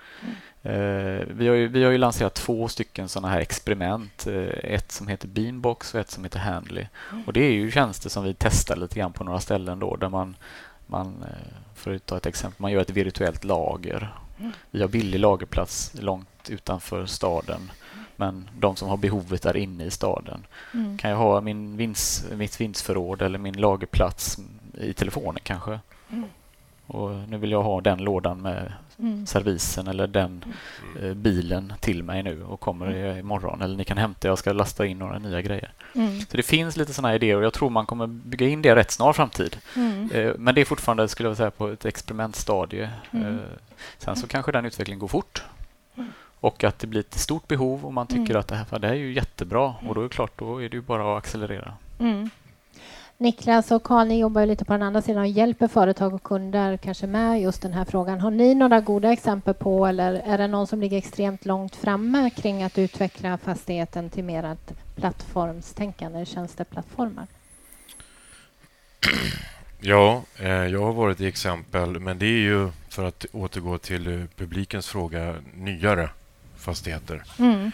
[0.62, 4.26] Eh, vi har, ju, vi har ju lanserat två stycken sådana här experiment.
[4.26, 6.86] Eh, ett som heter Beanbox och ett som heter Handly.
[7.26, 10.08] Och det är ju tjänster som vi testar lite grann på några ställen då där
[10.08, 10.36] man,
[10.86, 14.14] man eh, för att ta ett exempel, man gör ett virtuellt lager.
[14.70, 17.70] Vi har billig lagerplats långt utanför staden
[18.18, 20.46] men de som har behovet är inne i staden.
[20.74, 20.98] Mm.
[20.98, 24.38] Kan jag ha min vinst, mitt vinstförråd eller min lagerplats
[24.74, 25.80] i telefonen kanske?
[26.10, 26.28] Mm.
[26.86, 29.26] Och nu vill jag ha den lådan med mm.
[29.26, 30.44] servisen eller den
[30.96, 31.10] mm.
[31.10, 33.18] eh, bilen till mig nu och kommer mm.
[33.18, 33.62] imorgon.
[33.62, 35.72] Eller ni kan hämta, jag ska lasta in några nya grejer.
[35.94, 36.20] Mm.
[36.20, 38.90] Så det finns lite sådana idéer och jag tror man kommer bygga in det rätt
[38.90, 39.56] snar framtid.
[39.76, 40.10] Mm.
[40.12, 42.90] Eh, men det är fortfarande, skulle jag säga, på ett experimentstadie.
[43.10, 43.26] Mm.
[43.26, 43.40] Eh,
[43.98, 45.42] sen så kanske den utvecklingen går fort
[46.40, 48.94] och att det blir ett stort behov och man tycker att det här, det här
[48.94, 51.74] är ju jättebra och då är det klart, då är det ju bara att accelerera.
[53.20, 56.22] Niklas och Karl, ni jobbar ju lite på den andra sidan och hjälper företag och
[56.22, 58.20] kunder kanske med just den här frågan.
[58.20, 62.30] Har ni några goda exempel på eller är det någon som ligger extremt långt framme
[62.30, 67.26] kring att utveckla fastigheten till mer ett plattformstänkande, tjänsteplattformar?
[69.80, 74.26] Ja, eh, jag har varit i exempel, men det är ju för att återgå till
[74.36, 76.10] publikens fråga, nyare
[76.56, 77.22] fastigheter.
[77.38, 77.70] Mm.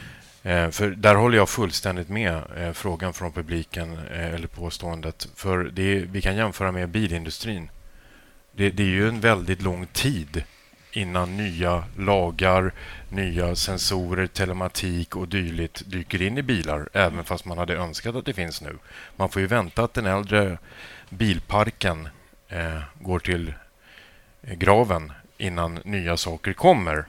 [0.47, 5.29] Eh, för där håller jag fullständigt med eh, frågan från publiken, eh, eller påståendet.
[5.35, 7.71] För det vi kan jämföra med bilindustrin.
[8.53, 10.45] Det, det, är ju en väldigt lång tid
[10.93, 12.73] innan nya lagar,
[13.09, 18.27] nya sensorer, telematik och dylikt dyker in i bilar, även fast man hade önskat att
[18.27, 18.79] det finns nu.
[19.17, 20.59] Man får ju vänta att den äldre
[21.09, 22.09] bilparken
[22.49, 23.55] eh, går till
[24.43, 27.05] graven innan nya saker kommer.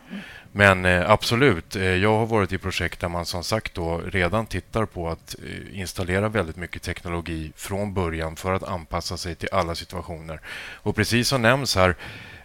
[0.57, 4.45] Men eh, absolut, eh, jag har varit i projekt där man som sagt då redan
[4.45, 9.49] tittar på att eh, installera väldigt mycket teknologi från början för att anpassa sig till
[9.51, 10.39] alla situationer.
[10.73, 11.95] Och precis som nämns här,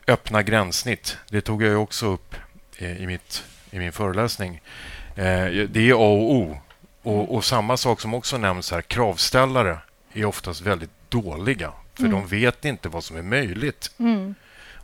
[0.07, 1.17] öppna gränssnitt.
[1.29, 2.35] Det tog jag också upp
[2.79, 4.61] i, mitt, i min föreläsning.
[5.69, 6.59] Det är A och O.
[7.03, 9.79] Och, och samma sak som också nämns här, kravställare
[10.13, 12.13] är oftast väldigt dåliga för mm.
[12.13, 13.91] de vet inte vad som är möjligt.
[13.99, 14.35] Mm.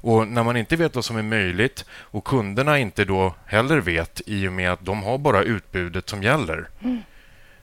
[0.06, 4.20] Och När man inte vet vad som är möjligt och kunderna inte då heller vet
[4.26, 7.02] i och med att de har bara utbudet som gäller mm.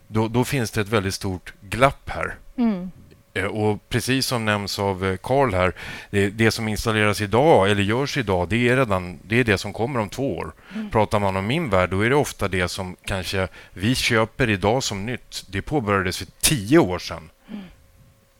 [0.08, 2.36] då, då, finns det ett väldigt stort glapp här.
[2.58, 2.92] Mm.
[3.34, 5.74] Eh, och Precis som nämns av Karl eh, här,
[6.10, 9.74] det, det, som installeras idag eller görs idag det är redan det, är det som
[9.74, 10.54] kommer om två år.
[10.76, 10.90] Mm.
[10.90, 14.84] Pratar man om min värld då är det ofta det som kanske vi köper idag
[14.84, 15.46] som nytt.
[15.50, 17.62] Det påbörjades för tio år sedan mm.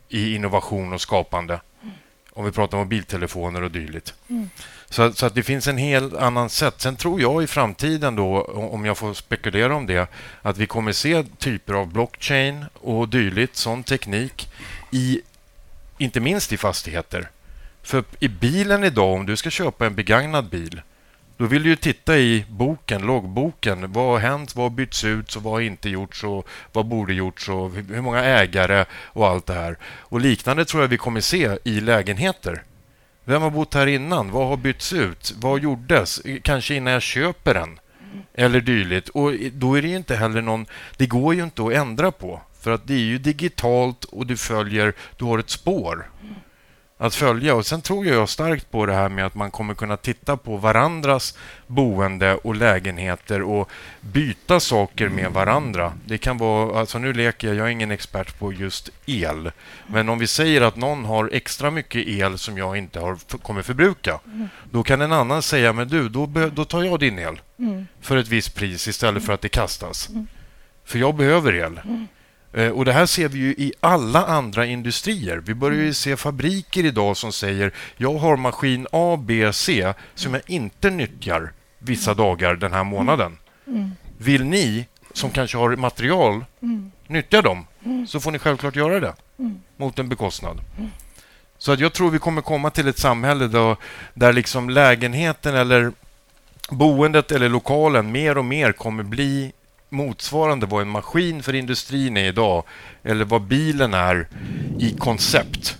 [0.10, 1.60] i innovation och skapande
[2.36, 4.14] om vi pratar mobiltelefoner och dylikt.
[4.30, 4.50] Mm.
[4.90, 6.82] Så, så, att det finns en helt annan sätt.
[6.82, 8.42] Sen tror jag i framtiden då,
[8.72, 10.08] om jag får spekulera om det,
[10.42, 14.50] att vi kommer se typer av blockchain och dylikt, sån teknik,
[14.92, 15.22] i,
[15.98, 17.30] inte minst i fastigheter.
[17.82, 20.82] För i bilen idag, om du ska köpa en begagnad bil,
[21.44, 23.92] då vill du ju titta i boken, loggboken.
[23.92, 24.56] Vad har hänt?
[24.56, 25.36] Vad har bytts ut?
[25.36, 26.24] Och vad har inte gjorts?
[26.24, 27.50] Och vad borde gjorts?
[27.50, 28.86] Och hur många ägare?
[29.06, 29.78] Och allt det här.
[29.84, 32.64] Och Liknande tror jag vi kommer se i lägenheter.
[33.26, 34.32] Vem har bott här innan?
[34.32, 35.34] Vad har bytts ut?
[35.38, 36.22] Vad gjordes?
[36.42, 37.80] Kanske innan jag köper den.
[38.34, 39.10] Eller dylikt.
[39.10, 40.66] Och då är det inte heller någon...
[40.98, 42.42] Det går ju inte att ändra på.
[42.62, 44.94] För att det är ju digitalt och du följer...
[45.18, 46.10] Du har ett spår
[46.98, 47.56] att följa.
[47.56, 50.58] Och Sen tror jag starkt på det här med att man kommer kunna titta på
[50.58, 53.70] varandras boende och lägenheter och
[54.02, 55.94] byta saker med varandra.
[56.06, 59.52] Det kan vara, alltså nu leker jag, jag är ingen expert på just el,
[59.88, 63.62] men om vi säger att någon har extra mycket el som jag inte har, kommer
[63.62, 64.20] förbruka,
[64.72, 67.42] då kan en annan säga, men du, då, då tar jag din el
[68.02, 70.10] för ett visst pris istället för att det kastas.
[70.86, 71.80] För jag behöver el.
[72.54, 75.38] Eh, och Det här ser vi ju i alla andra industrier.
[75.38, 80.34] Vi börjar ju se fabriker idag som säger jag har maskin A, B, C som
[80.34, 83.38] jag inte nyttjar vissa dagar den här månaden.
[84.18, 86.46] Vill ni som kanske har material
[87.08, 87.66] nyttja dem
[88.08, 89.14] så får ni självklart göra det.
[89.78, 90.62] Mot en bekostnad.
[91.58, 93.76] Så att jag tror vi kommer komma till ett samhälle då,
[94.14, 95.92] där liksom lägenheten eller
[96.70, 99.54] boendet eller lokalen mer och mer kommer bli
[99.94, 102.64] motsvarande vad en maskin för industrin är idag
[103.04, 104.28] eller vad bilen är
[104.80, 105.78] i koncept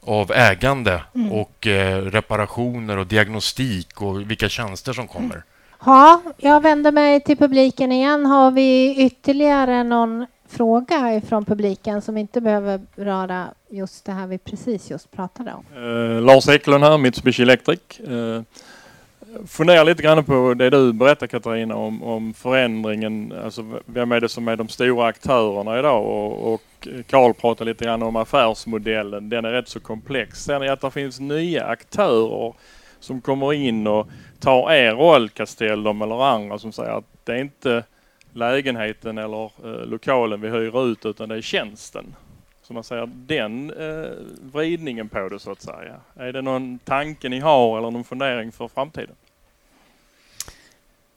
[0.00, 1.32] av ägande mm.
[1.32, 5.34] och eh, reparationer och diagnostik och vilka tjänster som kommer.
[5.34, 5.42] Mm.
[5.84, 8.26] Ja, jag vänder mig till publiken igen.
[8.26, 14.38] Har vi ytterligare någon fråga från publiken som inte behöver röra just det här vi
[14.38, 15.64] precis just pratade om?
[15.76, 18.00] Eh, Lars Eklund här, Mitsubishi Electric.
[18.00, 18.42] Eh,
[19.46, 23.34] funderar lite grann på det du berättar Katarina om, om förändringen.
[23.44, 27.84] Alltså vem är det som är de stora aktörerna idag och, och Carl pratade lite
[27.84, 29.28] grann om affärsmodellen.
[29.28, 30.44] Den är rätt så komplex.
[30.44, 32.54] Sen är att det finns nya aktörer
[33.00, 34.08] som kommer in och
[34.40, 37.84] tar er roll, Castellum eller andra som säger att det är inte
[38.32, 42.14] lägenheten eller eh, lokalen vi hyr ut utan det är tjänsten.
[42.68, 44.10] Så man säger den eh,
[44.52, 45.94] vridningen på det så att säga.
[46.14, 49.14] Är det någon tanke ni har eller någon fundering för framtiden?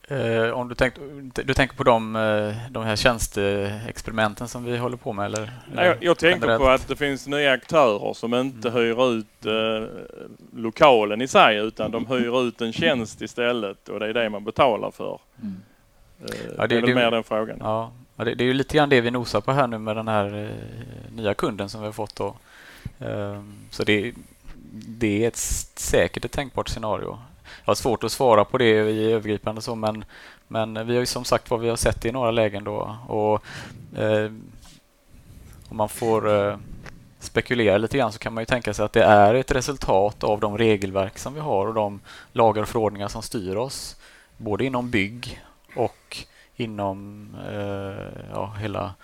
[0.08, 0.98] Eh, om du, tänkt,
[1.44, 5.26] du tänker på de, eh, de här tjänsteexperimenten som vi håller på med?
[5.26, 8.80] Eller, Nej, jag, jag tänker på att det finns nya aktörer som inte mm.
[8.80, 9.88] hyr ut eh,
[10.56, 14.44] lokalen i sig utan de hyr ut en tjänst istället och det är det man
[14.44, 15.20] betalar för.
[15.42, 15.62] Mm.
[16.24, 17.56] Eh, ja, det, det är väl det, mer den frågan.
[17.60, 19.96] Ja, ja det, det, är ju lite grann det vi nosar på här nu med
[19.96, 22.16] den här eh, nya kunden som vi har fått.
[22.16, 22.34] Då.
[22.98, 24.12] Ehm, så det,
[24.72, 25.36] det är ett,
[25.76, 27.18] säkert ett tänkbart scenario
[27.64, 30.04] jag har svårt att svara på det i övergripande så, men,
[30.48, 32.96] men vi har ju som sagt vad vi har sett i några lägen då.
[33.06, 33.44] Och,
[33.98, 34.32] eh,
[35.68, 36.56] om man får eh,
[37.18, 40.40] spekulera lite grann så kan man ju tänka sig att det är ett resultat av
[40.40, 42.00] de regelverk som vi har och de
[42.32, 43.96] lagar och förordningar som styr oss.
[44.36, 45.42] Både inom bygg
[45.76, 46.24] och
[46.56, 48.94] inom eh, ja, hela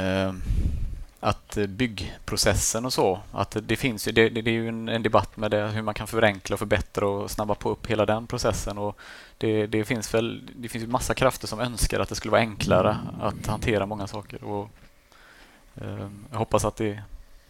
[0.00, 0.34] eh,
[1.20, 5.36] att byggprocessen och så, att det finns ju, det, det är ju en, en, debatt
[5.36, 8.78] med det, hur man kan förenkla och förbättra och snabba på upp hela den processen.
[8.78, 8.98] Och
[9.38, 12.40] det, det finns väl det finns ju massa krafter som önskar att det skulle vara
[12.40, 14.44] enklare att hantera många saker.
[14.44, 14.70] Och,
[15.74, 17.02] Eh, jag hoppas att det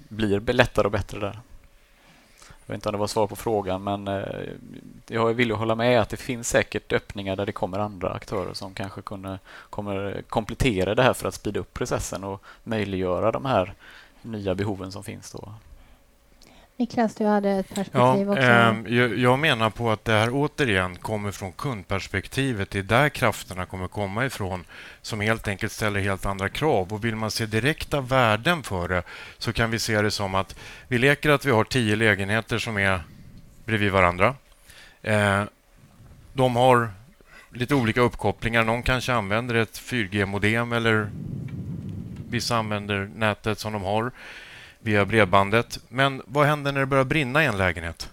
[0.09, 1.41] blir lättare och bättre där.
[2.67, 4.49] Jag vet inte om det var svar på frågan, men eh,
[5.07, 8.75] jag vill hålla med att det finns säkert öppningar där det kommer andra aktörer som
[8.75, 9.39] kanske kunde,
[9.71, 13.75] kommer komplettera det här för att speeda upp processen och möjliggöra de här
[14.23, 15.33] nya behoven som finns.
[15.33, 15.55] Då.
[16.83, 18.43] Niklas, du hade ett perspektiv ja, också.
[18.93, 22.71] Eh, jag menar på att det här återigen kommer från kundperspektivet.
[22.71, 24.65] Det är där krafterna kommer komma ifrån
[25.03, 26.93] som helt enkelt ställer helt andra krav.
[26.93, 29.03] Och Vill man se direkta värden för det
[29.39, 30.57] så kan vi se det som att
[30.89, 33.01] vi leker att vi har tio lägenheter som är
[33.65, 34.35] bredvid varandra.
[35.03, 35.43] Eh,
[36.33, 36.91] de har
[37.51, 38.65] lite olika uppkopplingar.
[38.65, 41.11] Någon kanske använder ett 4G-modem eller
[42.29, 44.13] vissa använder nätet som de har
[44.83, 45.79] via bredbandet.
[45.89, 48.11] Men vad händer när det börjar brinna i en lägenhet?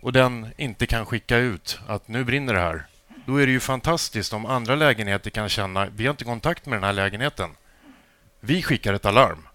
[0.00, 2.86] Och den inte kan skicka ut att nu brinner det här.
[3.26, 6.76] Då är det ju fantastiskt om andra lägenheter kan känna vi har inte kontakt med
[6.76, 7.50] den här lägenheten.
[8.40, 9.48] Vi skickar ett alarm.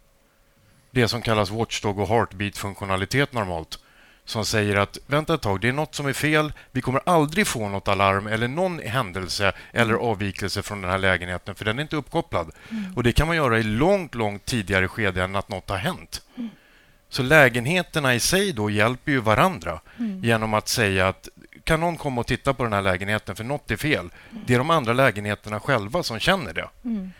[0.91, 3.79] Det som kallas Watchdog och Heartbeat-funktionalitet normalt
[4.25, 6.53] som säger att vänta ett tag, det är något som är fel.
[6.71, 11.55] Vi kommer aldrig få något alarm eller någon händelse eller avvikelse från den här lägenheten
[11.55, 12.51] för den är inte uppkopplad.
[12.71, 12.93] Mm.
[12.95, 16.21] Och Det kan man göra i långt, långt tidigare skede än att något har hänt.
[16.35, 16.49] Mm.
[17.09, 20.23] Så lägenheterna i sig då hjälper ju varandra mm.
[20.23, 21.29] genom att säga att
[21.63, 24.09] kan någon komma och titta på den här lägenheten för något är fel.
[24.45, 26.69] Det är de andra lägenheterna själva som känner det.
[26.83, 27.11] Mm.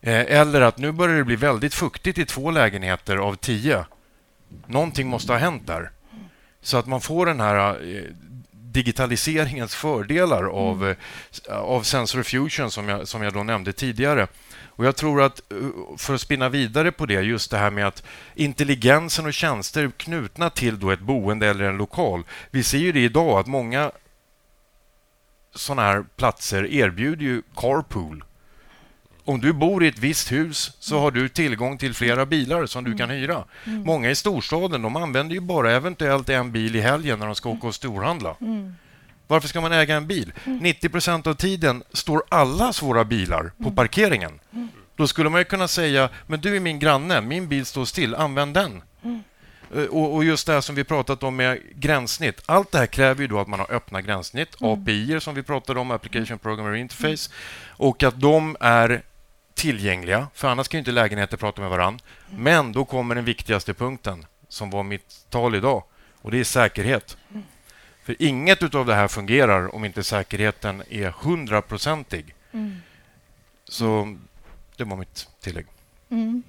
[0.00, 3.84] Eh, eller att nu börjar det bli väldigt fuktigt i två lägenheter av tio.
[4.66, 5.90] Någonting måste ha hänt där.
[6.62, 8.02] Så att man får den här eh,
[8.52, 10.96] digitaliseringens fördelar av, mm.
[11.48, 14.26] Av sensor fusion som jag, som jag då nämnde tidigare.
[14.74, 17.86] Och Jag tror att, eh, för att spinna vidare på det, just det här med
[17.86, 18.02] att
[18.34, 22.24] intelligensen och tjänster knutna till då ett boende eller en lokal.
[22.50, 23.92] Vi ser ju det idag att många
[25.54, 28.24] sådana här platser erbjuder ju carpool
[29.24, 32.84] om du bor i ett visst hus så har du tillgång till flera bilar som
[32.84, 32.98] du mm.
[32.98, 33.44] kan hyra.
[33.64, 33.82] Mm.
[33.82, 37.48] Många i storstaden de använder ju bara eventuellt en bil i helgen när de ska
[37.48, 38.36] åka och storhandla.
[38.40, 38.74] Mm.
[39.26, 40.32] Varför ska man äga en bil?
[40.44, 44.40] 90 procent av tiden står allas våra bilar på parkeringen.
[44.96, 48.54] Då skulle man kunna säga, men du är min granne, min bil står still, använd
[48.54, 48.82] den.
[49.74, 52.42] Eh, och, just det här som vi pratat om med gränssnitt.
[52.46, 54.72] Allt det här kräver ju då att man har öppna gränssnitt, mm.
[54.72, 57.30] API som vi pratade om, Application Programmer Interface,
[57.66, 59.02] och att de är
[59.54, 62.04] tillgängliga, för annars kan ju inte lägenheter prata med varandra.
[62.30, 65.84] Men då kommer den viktigaste punkten, som var mitt tal idag,
[66.22, 67.16] och det är säkerhet.
[68.02, 72.34] För inget av det här fungerar om inte säkerheten är hundraprocentig.
[72.52, 72.76] Mm.
[73.64, 74.16] Så
[74.76, 75.66] det var mitt tillägg.
[76.10, 76.42] Mm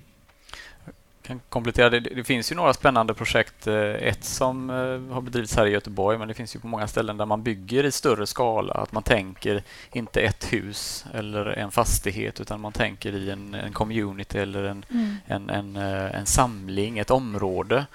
[1.24, 1.90] kan komplettera.
[1.90, 3.68] Det, det finns ju några spännande projekt.
[3.68, 6.88] Eh, ett som eh, har bedrivits här i Göteborg, men det finns ju på många
[6.88, 8.74] ställen där man bygger i större skala.
[8.74, 13.74] Att man tänker inte ett hus eller en fastighet, utan man tänker i en, en
[13.74, 15.16] community eller en, mm.
[15.26, 17.86] en, en, eh, en, samling, ett område.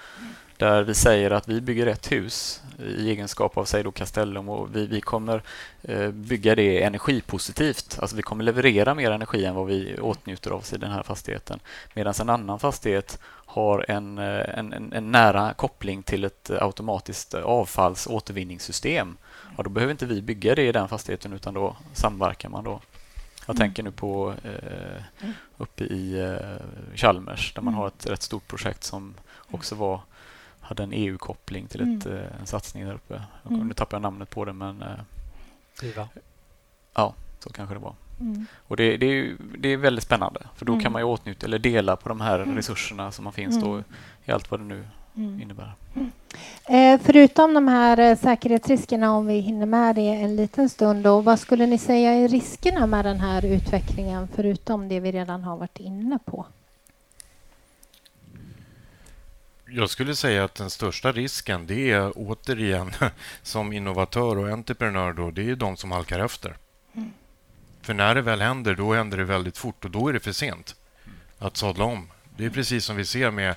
[0.59, 4.75] Där vi säger att vi bygger ett hus i egenskap av säg då Castellum och
[4.75, 5.43] vi, vi kommer
[5.81, 7.97] eh, bygga det energipositivt.
[8.01, 11.59] Alltså vi kommer leverera mer energi än vad vi åtnjuter av i den här fastigheten.
[11.93, 19.17] Medan en annan fastighet har en, eh, en, en, nära koppling till ett automatiskt avfallsåtervinningssystem.
[19.57, 22.81] Ja, då behöver inte vi bygga det i den fastigheten utan då samverkar man då.
[23.45, 23.59] Jag mm.
[23.59, 25.33] tänker nu på eh, mm.
[25.57, 27.79] uppe i eh, Chalmers där man mm.
[27.79, 29.13] har ett rätt stort projekt som
[29.51, 30.01] också var
[30.69, 32.17] hade en EU-koppling till ett, mm.
[32.17, 33.21] Eh, en satsning där uppe.
[33.49, 33.67] Mm.
[33.67, 34.83] Nu tappar jag namnet på det men...
[35.81, 36.01] Viva.
[36.01, 36.07] Eh,
[36.93, 37.95] ja, så kanske det var.
[38.19, 38.45] Mm.
[38.67, 40.83] Och det, det, är, det är väldigt spännande för då mm.
[40.83, 42.55] kan man ju åtnjuta eller dela på de här mm.
[42.55, 43.83] resurserna som man finns då
[44.25, 44.83] i allt vad det nu
[45.15, 45.73] innebär.
[46.69, 51.21] Eh, förutom de här eh, säkerhetsriskerna, om vi hinner med det en liten stund, då,
[51.21, 55.57] vad skulle ni säga är riskerna med den här utvecklingen förutom det vi redan har
[55.57, 56.45] varit inne på?
[59.71, 62.93] Jag skulle säga att den största risken det är återigen
[63.43, 66.57] som innovatör och entreprenör då, det är de som halkar efter.
[66.95, 67.13] Mm.
[67.81, 70.31] För när det väl händer, då händer det väldigt fort och då är det för
[70.31, 70.75] sent
[71.39, 72.07] att sadla om.
[72.37, 73.55] Det är precis som vi ser med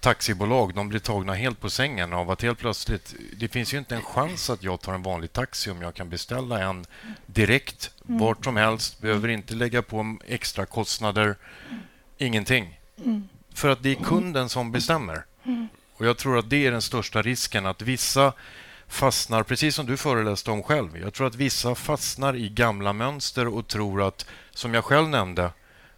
[0.00, 0.74] taxibolag.
[0.74, 3.14] De blir tagna helt på sängen av att helt plötsligt...
[3.36, 6.08] Det finns ju inte en chans att jag tar en vanlig taxi om jag kan
[6.08, 6.84] beställa en
[7.26, 8.20] direkt mm.
[8.20, 9.00] vart som helst.
[9.00, 11.36] Behöver inte lägga på extra kostnader.
[12.18, 12.80] Ingenting.
[13.04, 13.28] Mm.
[13.54, 15.24] För att det är kunden som bestämmer.
[15.96, 18.32] Och Jag tror att det är den största risken, att vissa
[18.88, 20.98] fastnar, precis som du föreläste om själv.
[20.98, 25.50] Jag tror att vissa fastnar i gamla mönster och tror att, som jag själv nämnde,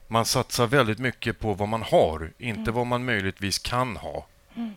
[0.08, 2.74] man satsar väldigt mycket på vad man har, inte mm.
[2.74, 4.26] vad man möjligtvis kan ha.
[4.54, 4.74] Mm.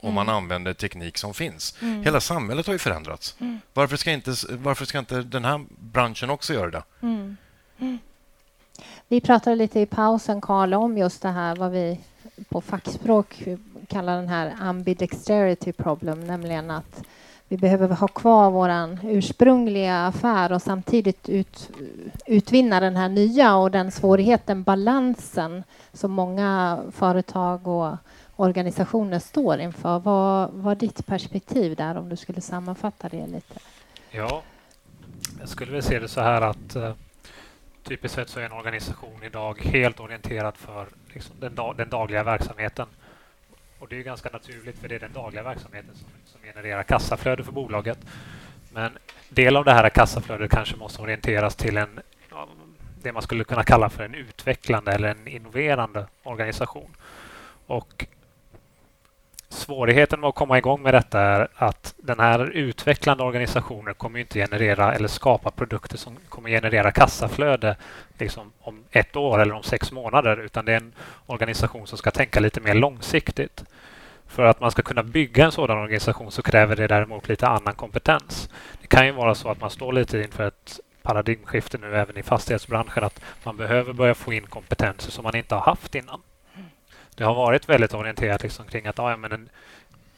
[0.00, 0.36] Om man mm.
[0.36, 1.76] använder teknik som finns.
[1.82, 2.02] Mm.
[2.02, 3.36] Hela samhället har ju förändrats.
[3.40, 3.60] Mm.
[3.72, 6.82] Varför, ska inte, varför ska inte den här branschen också göra det?
[7.02, 7.36] Mm.
[9.08, 12.00] Vi pratade lite i pausen, Karl, om just det här vad vi
[12.48, 13.42] på fackspråk
[13.86, 17.02] kallar den här ambidexterity problem, nämligen att
[17.48, 21.70] vi behöver ha kvar vår ursprungliga affär och samtidigt ut,
[22.26, 27.96] utvinna den här nya och den svårigheten, balansen som många företag och
[28.36, 29.98] organisationer står inför.
[29.98, 33.58] Vad var ditt perspektiv där om du skulle sammanfatta det lite?
[34.10, 34.42] Ja,
[35.40, 36.92] jag skulle väl se det så här att eh,
[37.82, 42.24] typiskt sett så är en organisation idag helt orienterad för liksom, den, dag, den dagliga
[42.24, 42.86] verksamheten.
[43.78, 47.44] Och det är ganska naturligt för det är den dagliga verksamheten som, som genererar kassaflöde
[47.44, 47.98] för bolaget.
[48.72, 52.00] Men del av det här kassaflödet kanske måste orienteras till en
[53.06, 56.96] det man skulle kunna kalla för en utvecklande eller en innoverande organisation.
[57.66, 58.06] Och
[59.56, 64.38] Svårigheten med att komma igång med detta är att den här utvecklande organisationen kommer inte
[64.38, 67.76] generera eller skapa produkter som kommer generera kassaflöde
[68.18, 70.92] liksom om ett år eller om sex månader utan det är en
[71.26, 73.64] organisation som ska tänka lite mer långsiktigt.
[74.26, 77.74] För att man ska kunna bygga en sådan organisation så kräver det däremot lite annan
[77.74, 78.50] kompetens.
[78.80, 82.22] Det kan ju vara så att man står lite inför ett paradigmskifte nu även i
[82.22, 86.22] fastighetsbranschen att man behöver börja få in kompetenser som man inte har haft innan.
[87.16, 89.48] Det har varit väldigt orienterat liksom kring att ja, men en,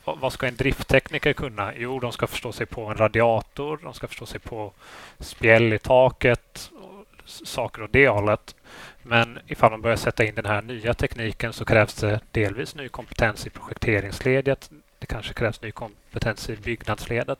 [0.05, 1.73] vad ska en drifttekniker kunna?
[1.77, 4.73] Jo, de ska förstå sig på en radiator, de ska förstå sig på
[5.19, 8.55] spjäll i taket, och saker åt det hållet.
[9.03, 12.89] Men ifall man börjar sätta in den här nya tekniken så krävs det delvis ny
[12.89, 14.71] kompetens i projekteringsledet.
[14.99, 17.39] Det kanske krävs ny kompetens i byggnadsledet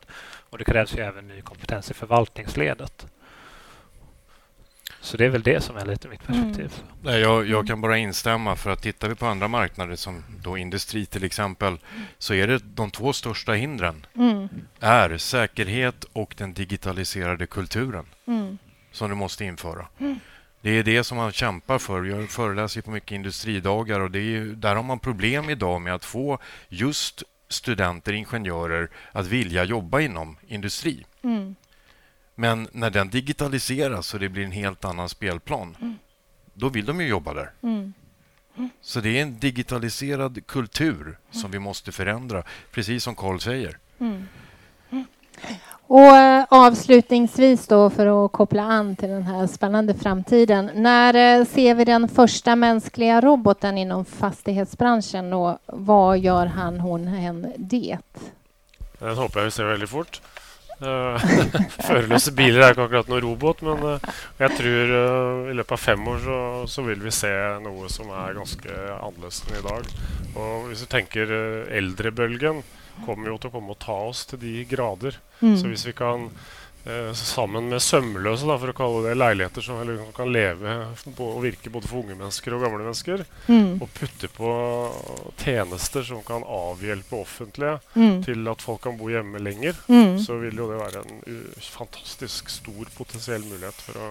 [0.51, 3.07] och det krävs ju även ny kompetens i förvaltningsledet.
[5.01, 6.73] Så det är väl det som är lite mitt perspektiv.
[6.75, 6.97] Mm.
[7.03, 10.59] Nej, jag, jag, kan bara instämma för att tittar vi på andra marknader som då
[10.59, 11.79] industri till exempel
[12.19, 14.49] så är det de två största hindren mm.
[14.81, 18.59] är säkerhet och den digitaliserade kulturen mm.
[18.93, 19.87] som du måste införa.
[19.99, 20.19] Mm.
[20.61, 22.05] Det är det som man kämpar för.
[22.05, 26.05] Jag föreläser på mycket industridagar och det är, där har man problem idag med att
[26.05, 31.07] få just studenter, ingenjörer att vilja jobba inom industri.
[32.39, 32.59] Mm.
[32.59, 35.99] Men när den digitaliseras och det blir en helt annan spelplan, mm.
[36.55, 37.51] då vill de ju jobba där.
[37.63, 37.93] Mm.
[38.57, 38.71] Mm.
[38.81, 43.79] Så det är en digitaliserad kultur som vi måste förändra, precis som Carl säger.
[43.99, 44.29] Mm.
[44.91, 45.05] Mm.
[45.71, 50.71] Och eh, avslutningsvis då för att koppla an till den här spännande framtiden.
[50.75, 57.07] När eh, ser vi den första mänskliga roboten inom fastighetsbranschen och vad gör han, hon,
[57.07, 57.99] hen, det?
[58.99, 60.21] Det hoppas jag vi ser väldigt fort.
[60.79, 61.19] Uh,
[61.89, 65.83] Førerløse biler er ikke akkurat noe robot, men uh, jeg tror uh, i løpet av
[65.83, 67.33] fem år så, så, vil vi se
[67.65, 69.95] noe som er ganske annerledes enn i dag.
[70.39, 71.35] Og hvis du tenker
[71.81, 72.63] eldrebølgen
[73.05, 75.19] kommer jo til å komme og ta oss til de grader.
[75.41, 75.57] Mm.
[75.59, 76.57] Så hvis vi kan eh,
[77.15, 80.77] sammen med sømløse, da, for å kalle det leiligheter som, eller, som kan leve
[81.19, 83.25] og virke både for unge mennesker og gamle mennesker.
[83.49, 83.75] Mm.
[83.85, 84.53] Og putte på
[85.43, 88.23] tjenester som kan avhjelpe offentlige Mm.
[88.25, 90.19] til at folk kan bo hjemme lenger, Mm.
[90.19, 94.09] så vil jo det være en uh, fantastisk stor potensiell mulighet for å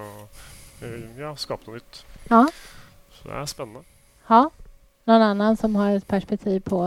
[0.84, 2.04] uh, ja, skape noe nytt.
[2.30, 2.44] Ja.
[3.18, 3.84] Så det er spennende.
[4.30, 4.50] Ja.
[5.08, 6.82] Någon annan som har ett perspektiv på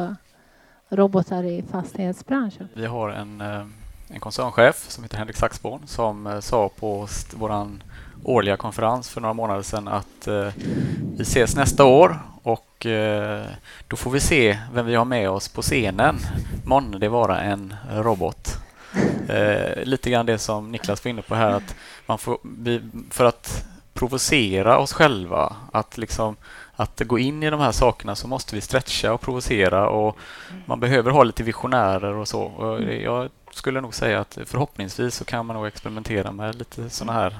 [0.90, 2.68] robotar i fastighetsbranschen?
[2.74, 3.64] Vi har en, eh,
[4.12, 7.66] en koncernchef som heter Henrik Saxborn som eh, sa på vår
[8.24, 10.48] årliga konferens för några månader sedan att eh,
[11.16, 13.44] vi ses nästa år och eh,
[13.88, 16.18] då får vi se vem vi har med oss på scenen.
[16.64, 18.56] Månne det vara en robot.
[19.82, 21.74] Lite grann det som Niklas var inne på här att
[22.06, 22.38] man får,
[23.10, 26.36] för att provocera oss själva, att liksom
[26.76, 30.16] att gå in i de här sakerna så måste vi stretcha och provocera och
[30.66, 32.42] man behöver ha lite visionärer och så.
[32.42, 37.12] Och jag skulle nog säga att förhoppningsvis så kan man nog experimentera med lite sådana
[37.12, 37.38] här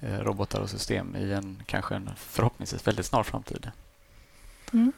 [0.00, 3.70] eh, robotar och system i en kanske en förhoppningsvis väldigt snar framtid.
[4.72, 4.92] Mm.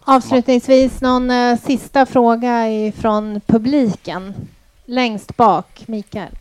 [0.00, 2.66] Avslutningsvis någon eh, sista fråga
[2.96, 4.34] från publiken.
[4.84, 6.32] Längst bak, Mikael.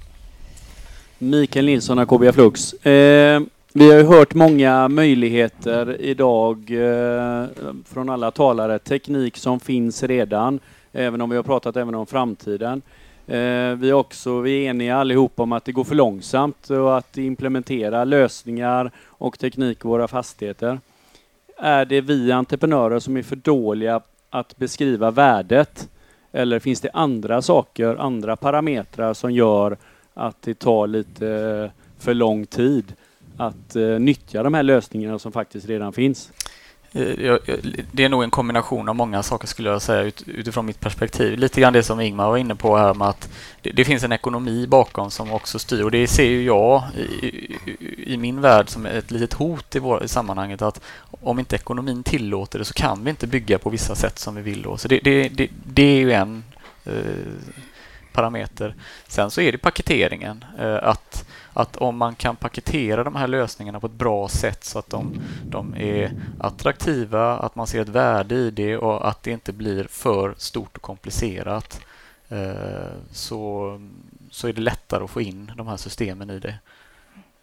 [1.17, 2.73] Mikael Nilsson, Akobia Flux.
[2.73, 3.41] Eh,
[3.73, 7.45] vi har ju hört många möjligheter idag eh,
[7.85, 8.79] från alla talare.
[8.79, 10.59] Teknik som finns redan,
[10.93, 12.81] även om vi har pratat även om framtiden.
[13.27, 16.97] Eh, vi, är också, vi är eniga allihop om att det går för långsamt och
[16.97, 20.79] att implementera lösningar och teknik i våra fastigheter.
[21.57, 25.89] Är det vi entreprenörer som är för dåliga att beskriva värdet?
[26.31, 29.77] Eller finns det andra saker, andra parametrar som gör
[30.13, 32.93] att det tar lite eh, för lång tid
[33.37, 36.31] att eh, nyttja de här lösningarna som faktiskt redan finns?
[36.91, 37.37] Eh,
[37.91, 41.37] det är nog en kombination av många saker skulle jag säga ut, utifrån mitt perspektiv.
[41.37, 43.29] Lite grann det som Ingmar var inne på här med att
[43.61, 47.01] det, det finns en ekonomi bakom som också styr och det ser ju jag i,
[47.01, 50.81] i, i min värld som ett litet hot i, vår, i sammanhanget att
[51.21, 54.41] om inte ekonomin tillåter det så kan vi inte bygga på vissa sätt som vi
[54.41, 54.77] vill då.
[54.77, 56.43] Så det, det, det, det är ju en
[56.85, 56.93] eh,
[58.13, 58.75] parameter.
[59.07, 60.45] Sen så är det paketeringen.
[60.59, 61.25] Eh, att,
[61.59, 65.21] att om man kan paketera de här lösningarna på ett bra sätt så att de,
[65.43, 69.83] de är attraktiva, att man ser ett värde i det och att det inte blir
[69.83, 71.81] för stort och komplicerat
[72.29, 73.81] eh, så,
[74.31, 76.59] så är det lättare att få in de här systemen i det.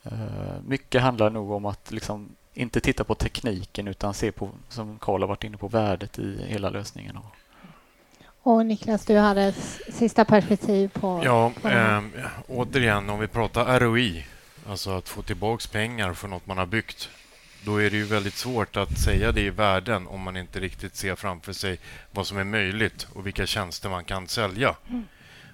[0.02, 4.98] Eh, mycket handlar nog om att liksom inte titta på tekniken utan se på, som
[4.98, 7.16] Karl har varit inne på, värdet i hela lösningen.
[7.16, 7.36] Och
[8.46, 11.20] Niklas, du hade ett sista perspektiv på...
[11.24, 12.02] Ja, på eh,
[12.48, 14.26] återigen om vi pratar ROI,
[14.68, 17.08] alltså att få tillbaks pengar för något man har byggt.
[17.64, 20.96] Då är det ju väldigt svårt att säga det i värden om man inte riktigt
[20.96, 21.78] ser framför sig
[22.10, 24.74] vad som är möjligt och vilka tjänster man kan sälja.
[24.88, 25.04] Mm.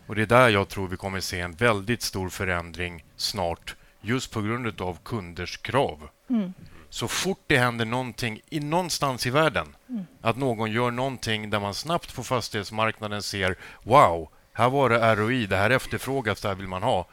[0.06, 4.32] Och Det är där jag tror vi kommer se en väldigt stor förändring snart just
[4.32, 6.08] på grund av kunders krav.
[6.30, 6.52] Mm
[6.92, 10.06] så fort det händer någonting i, någonstans i världen, mm.
[10.22, 15.46] Att någon gör någonting där man snabbt på fastighetsmarknaden ser wow, här var det ROI,
[15.46, 17.06] det här efterfrågas, det här vill man ha.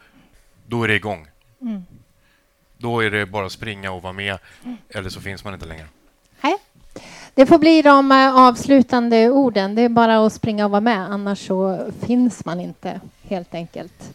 [0.67, 1.27] Då är det igång.
[1.61, 1.85] Mm.
[2.77, 4.77] Då är det bara att springa och vara med, mm.
[4.89, 5.85] eller så finns man inte längre.
[6.41, 6.57] Nej.
[7.33, 9.75] Det får bli de eh, avslutande orden.
[9.75, 14.13] Det är bara att springa och vara med, annars så finns man inte, helt enkelt.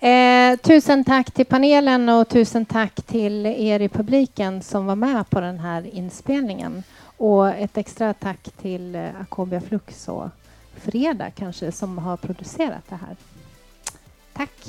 [0.00, 5.30] Eh, tusen tack till panelen och tusen tack till er i publiken som var med
[5.30, 6.82] på den här inspelningen.
[7.20, 10.28] Och ett extra tack till eh, Akobia Flux och
[10.74, 13.16] Freda kanske som har producerat det här.
[14.32, 14.66] Tack!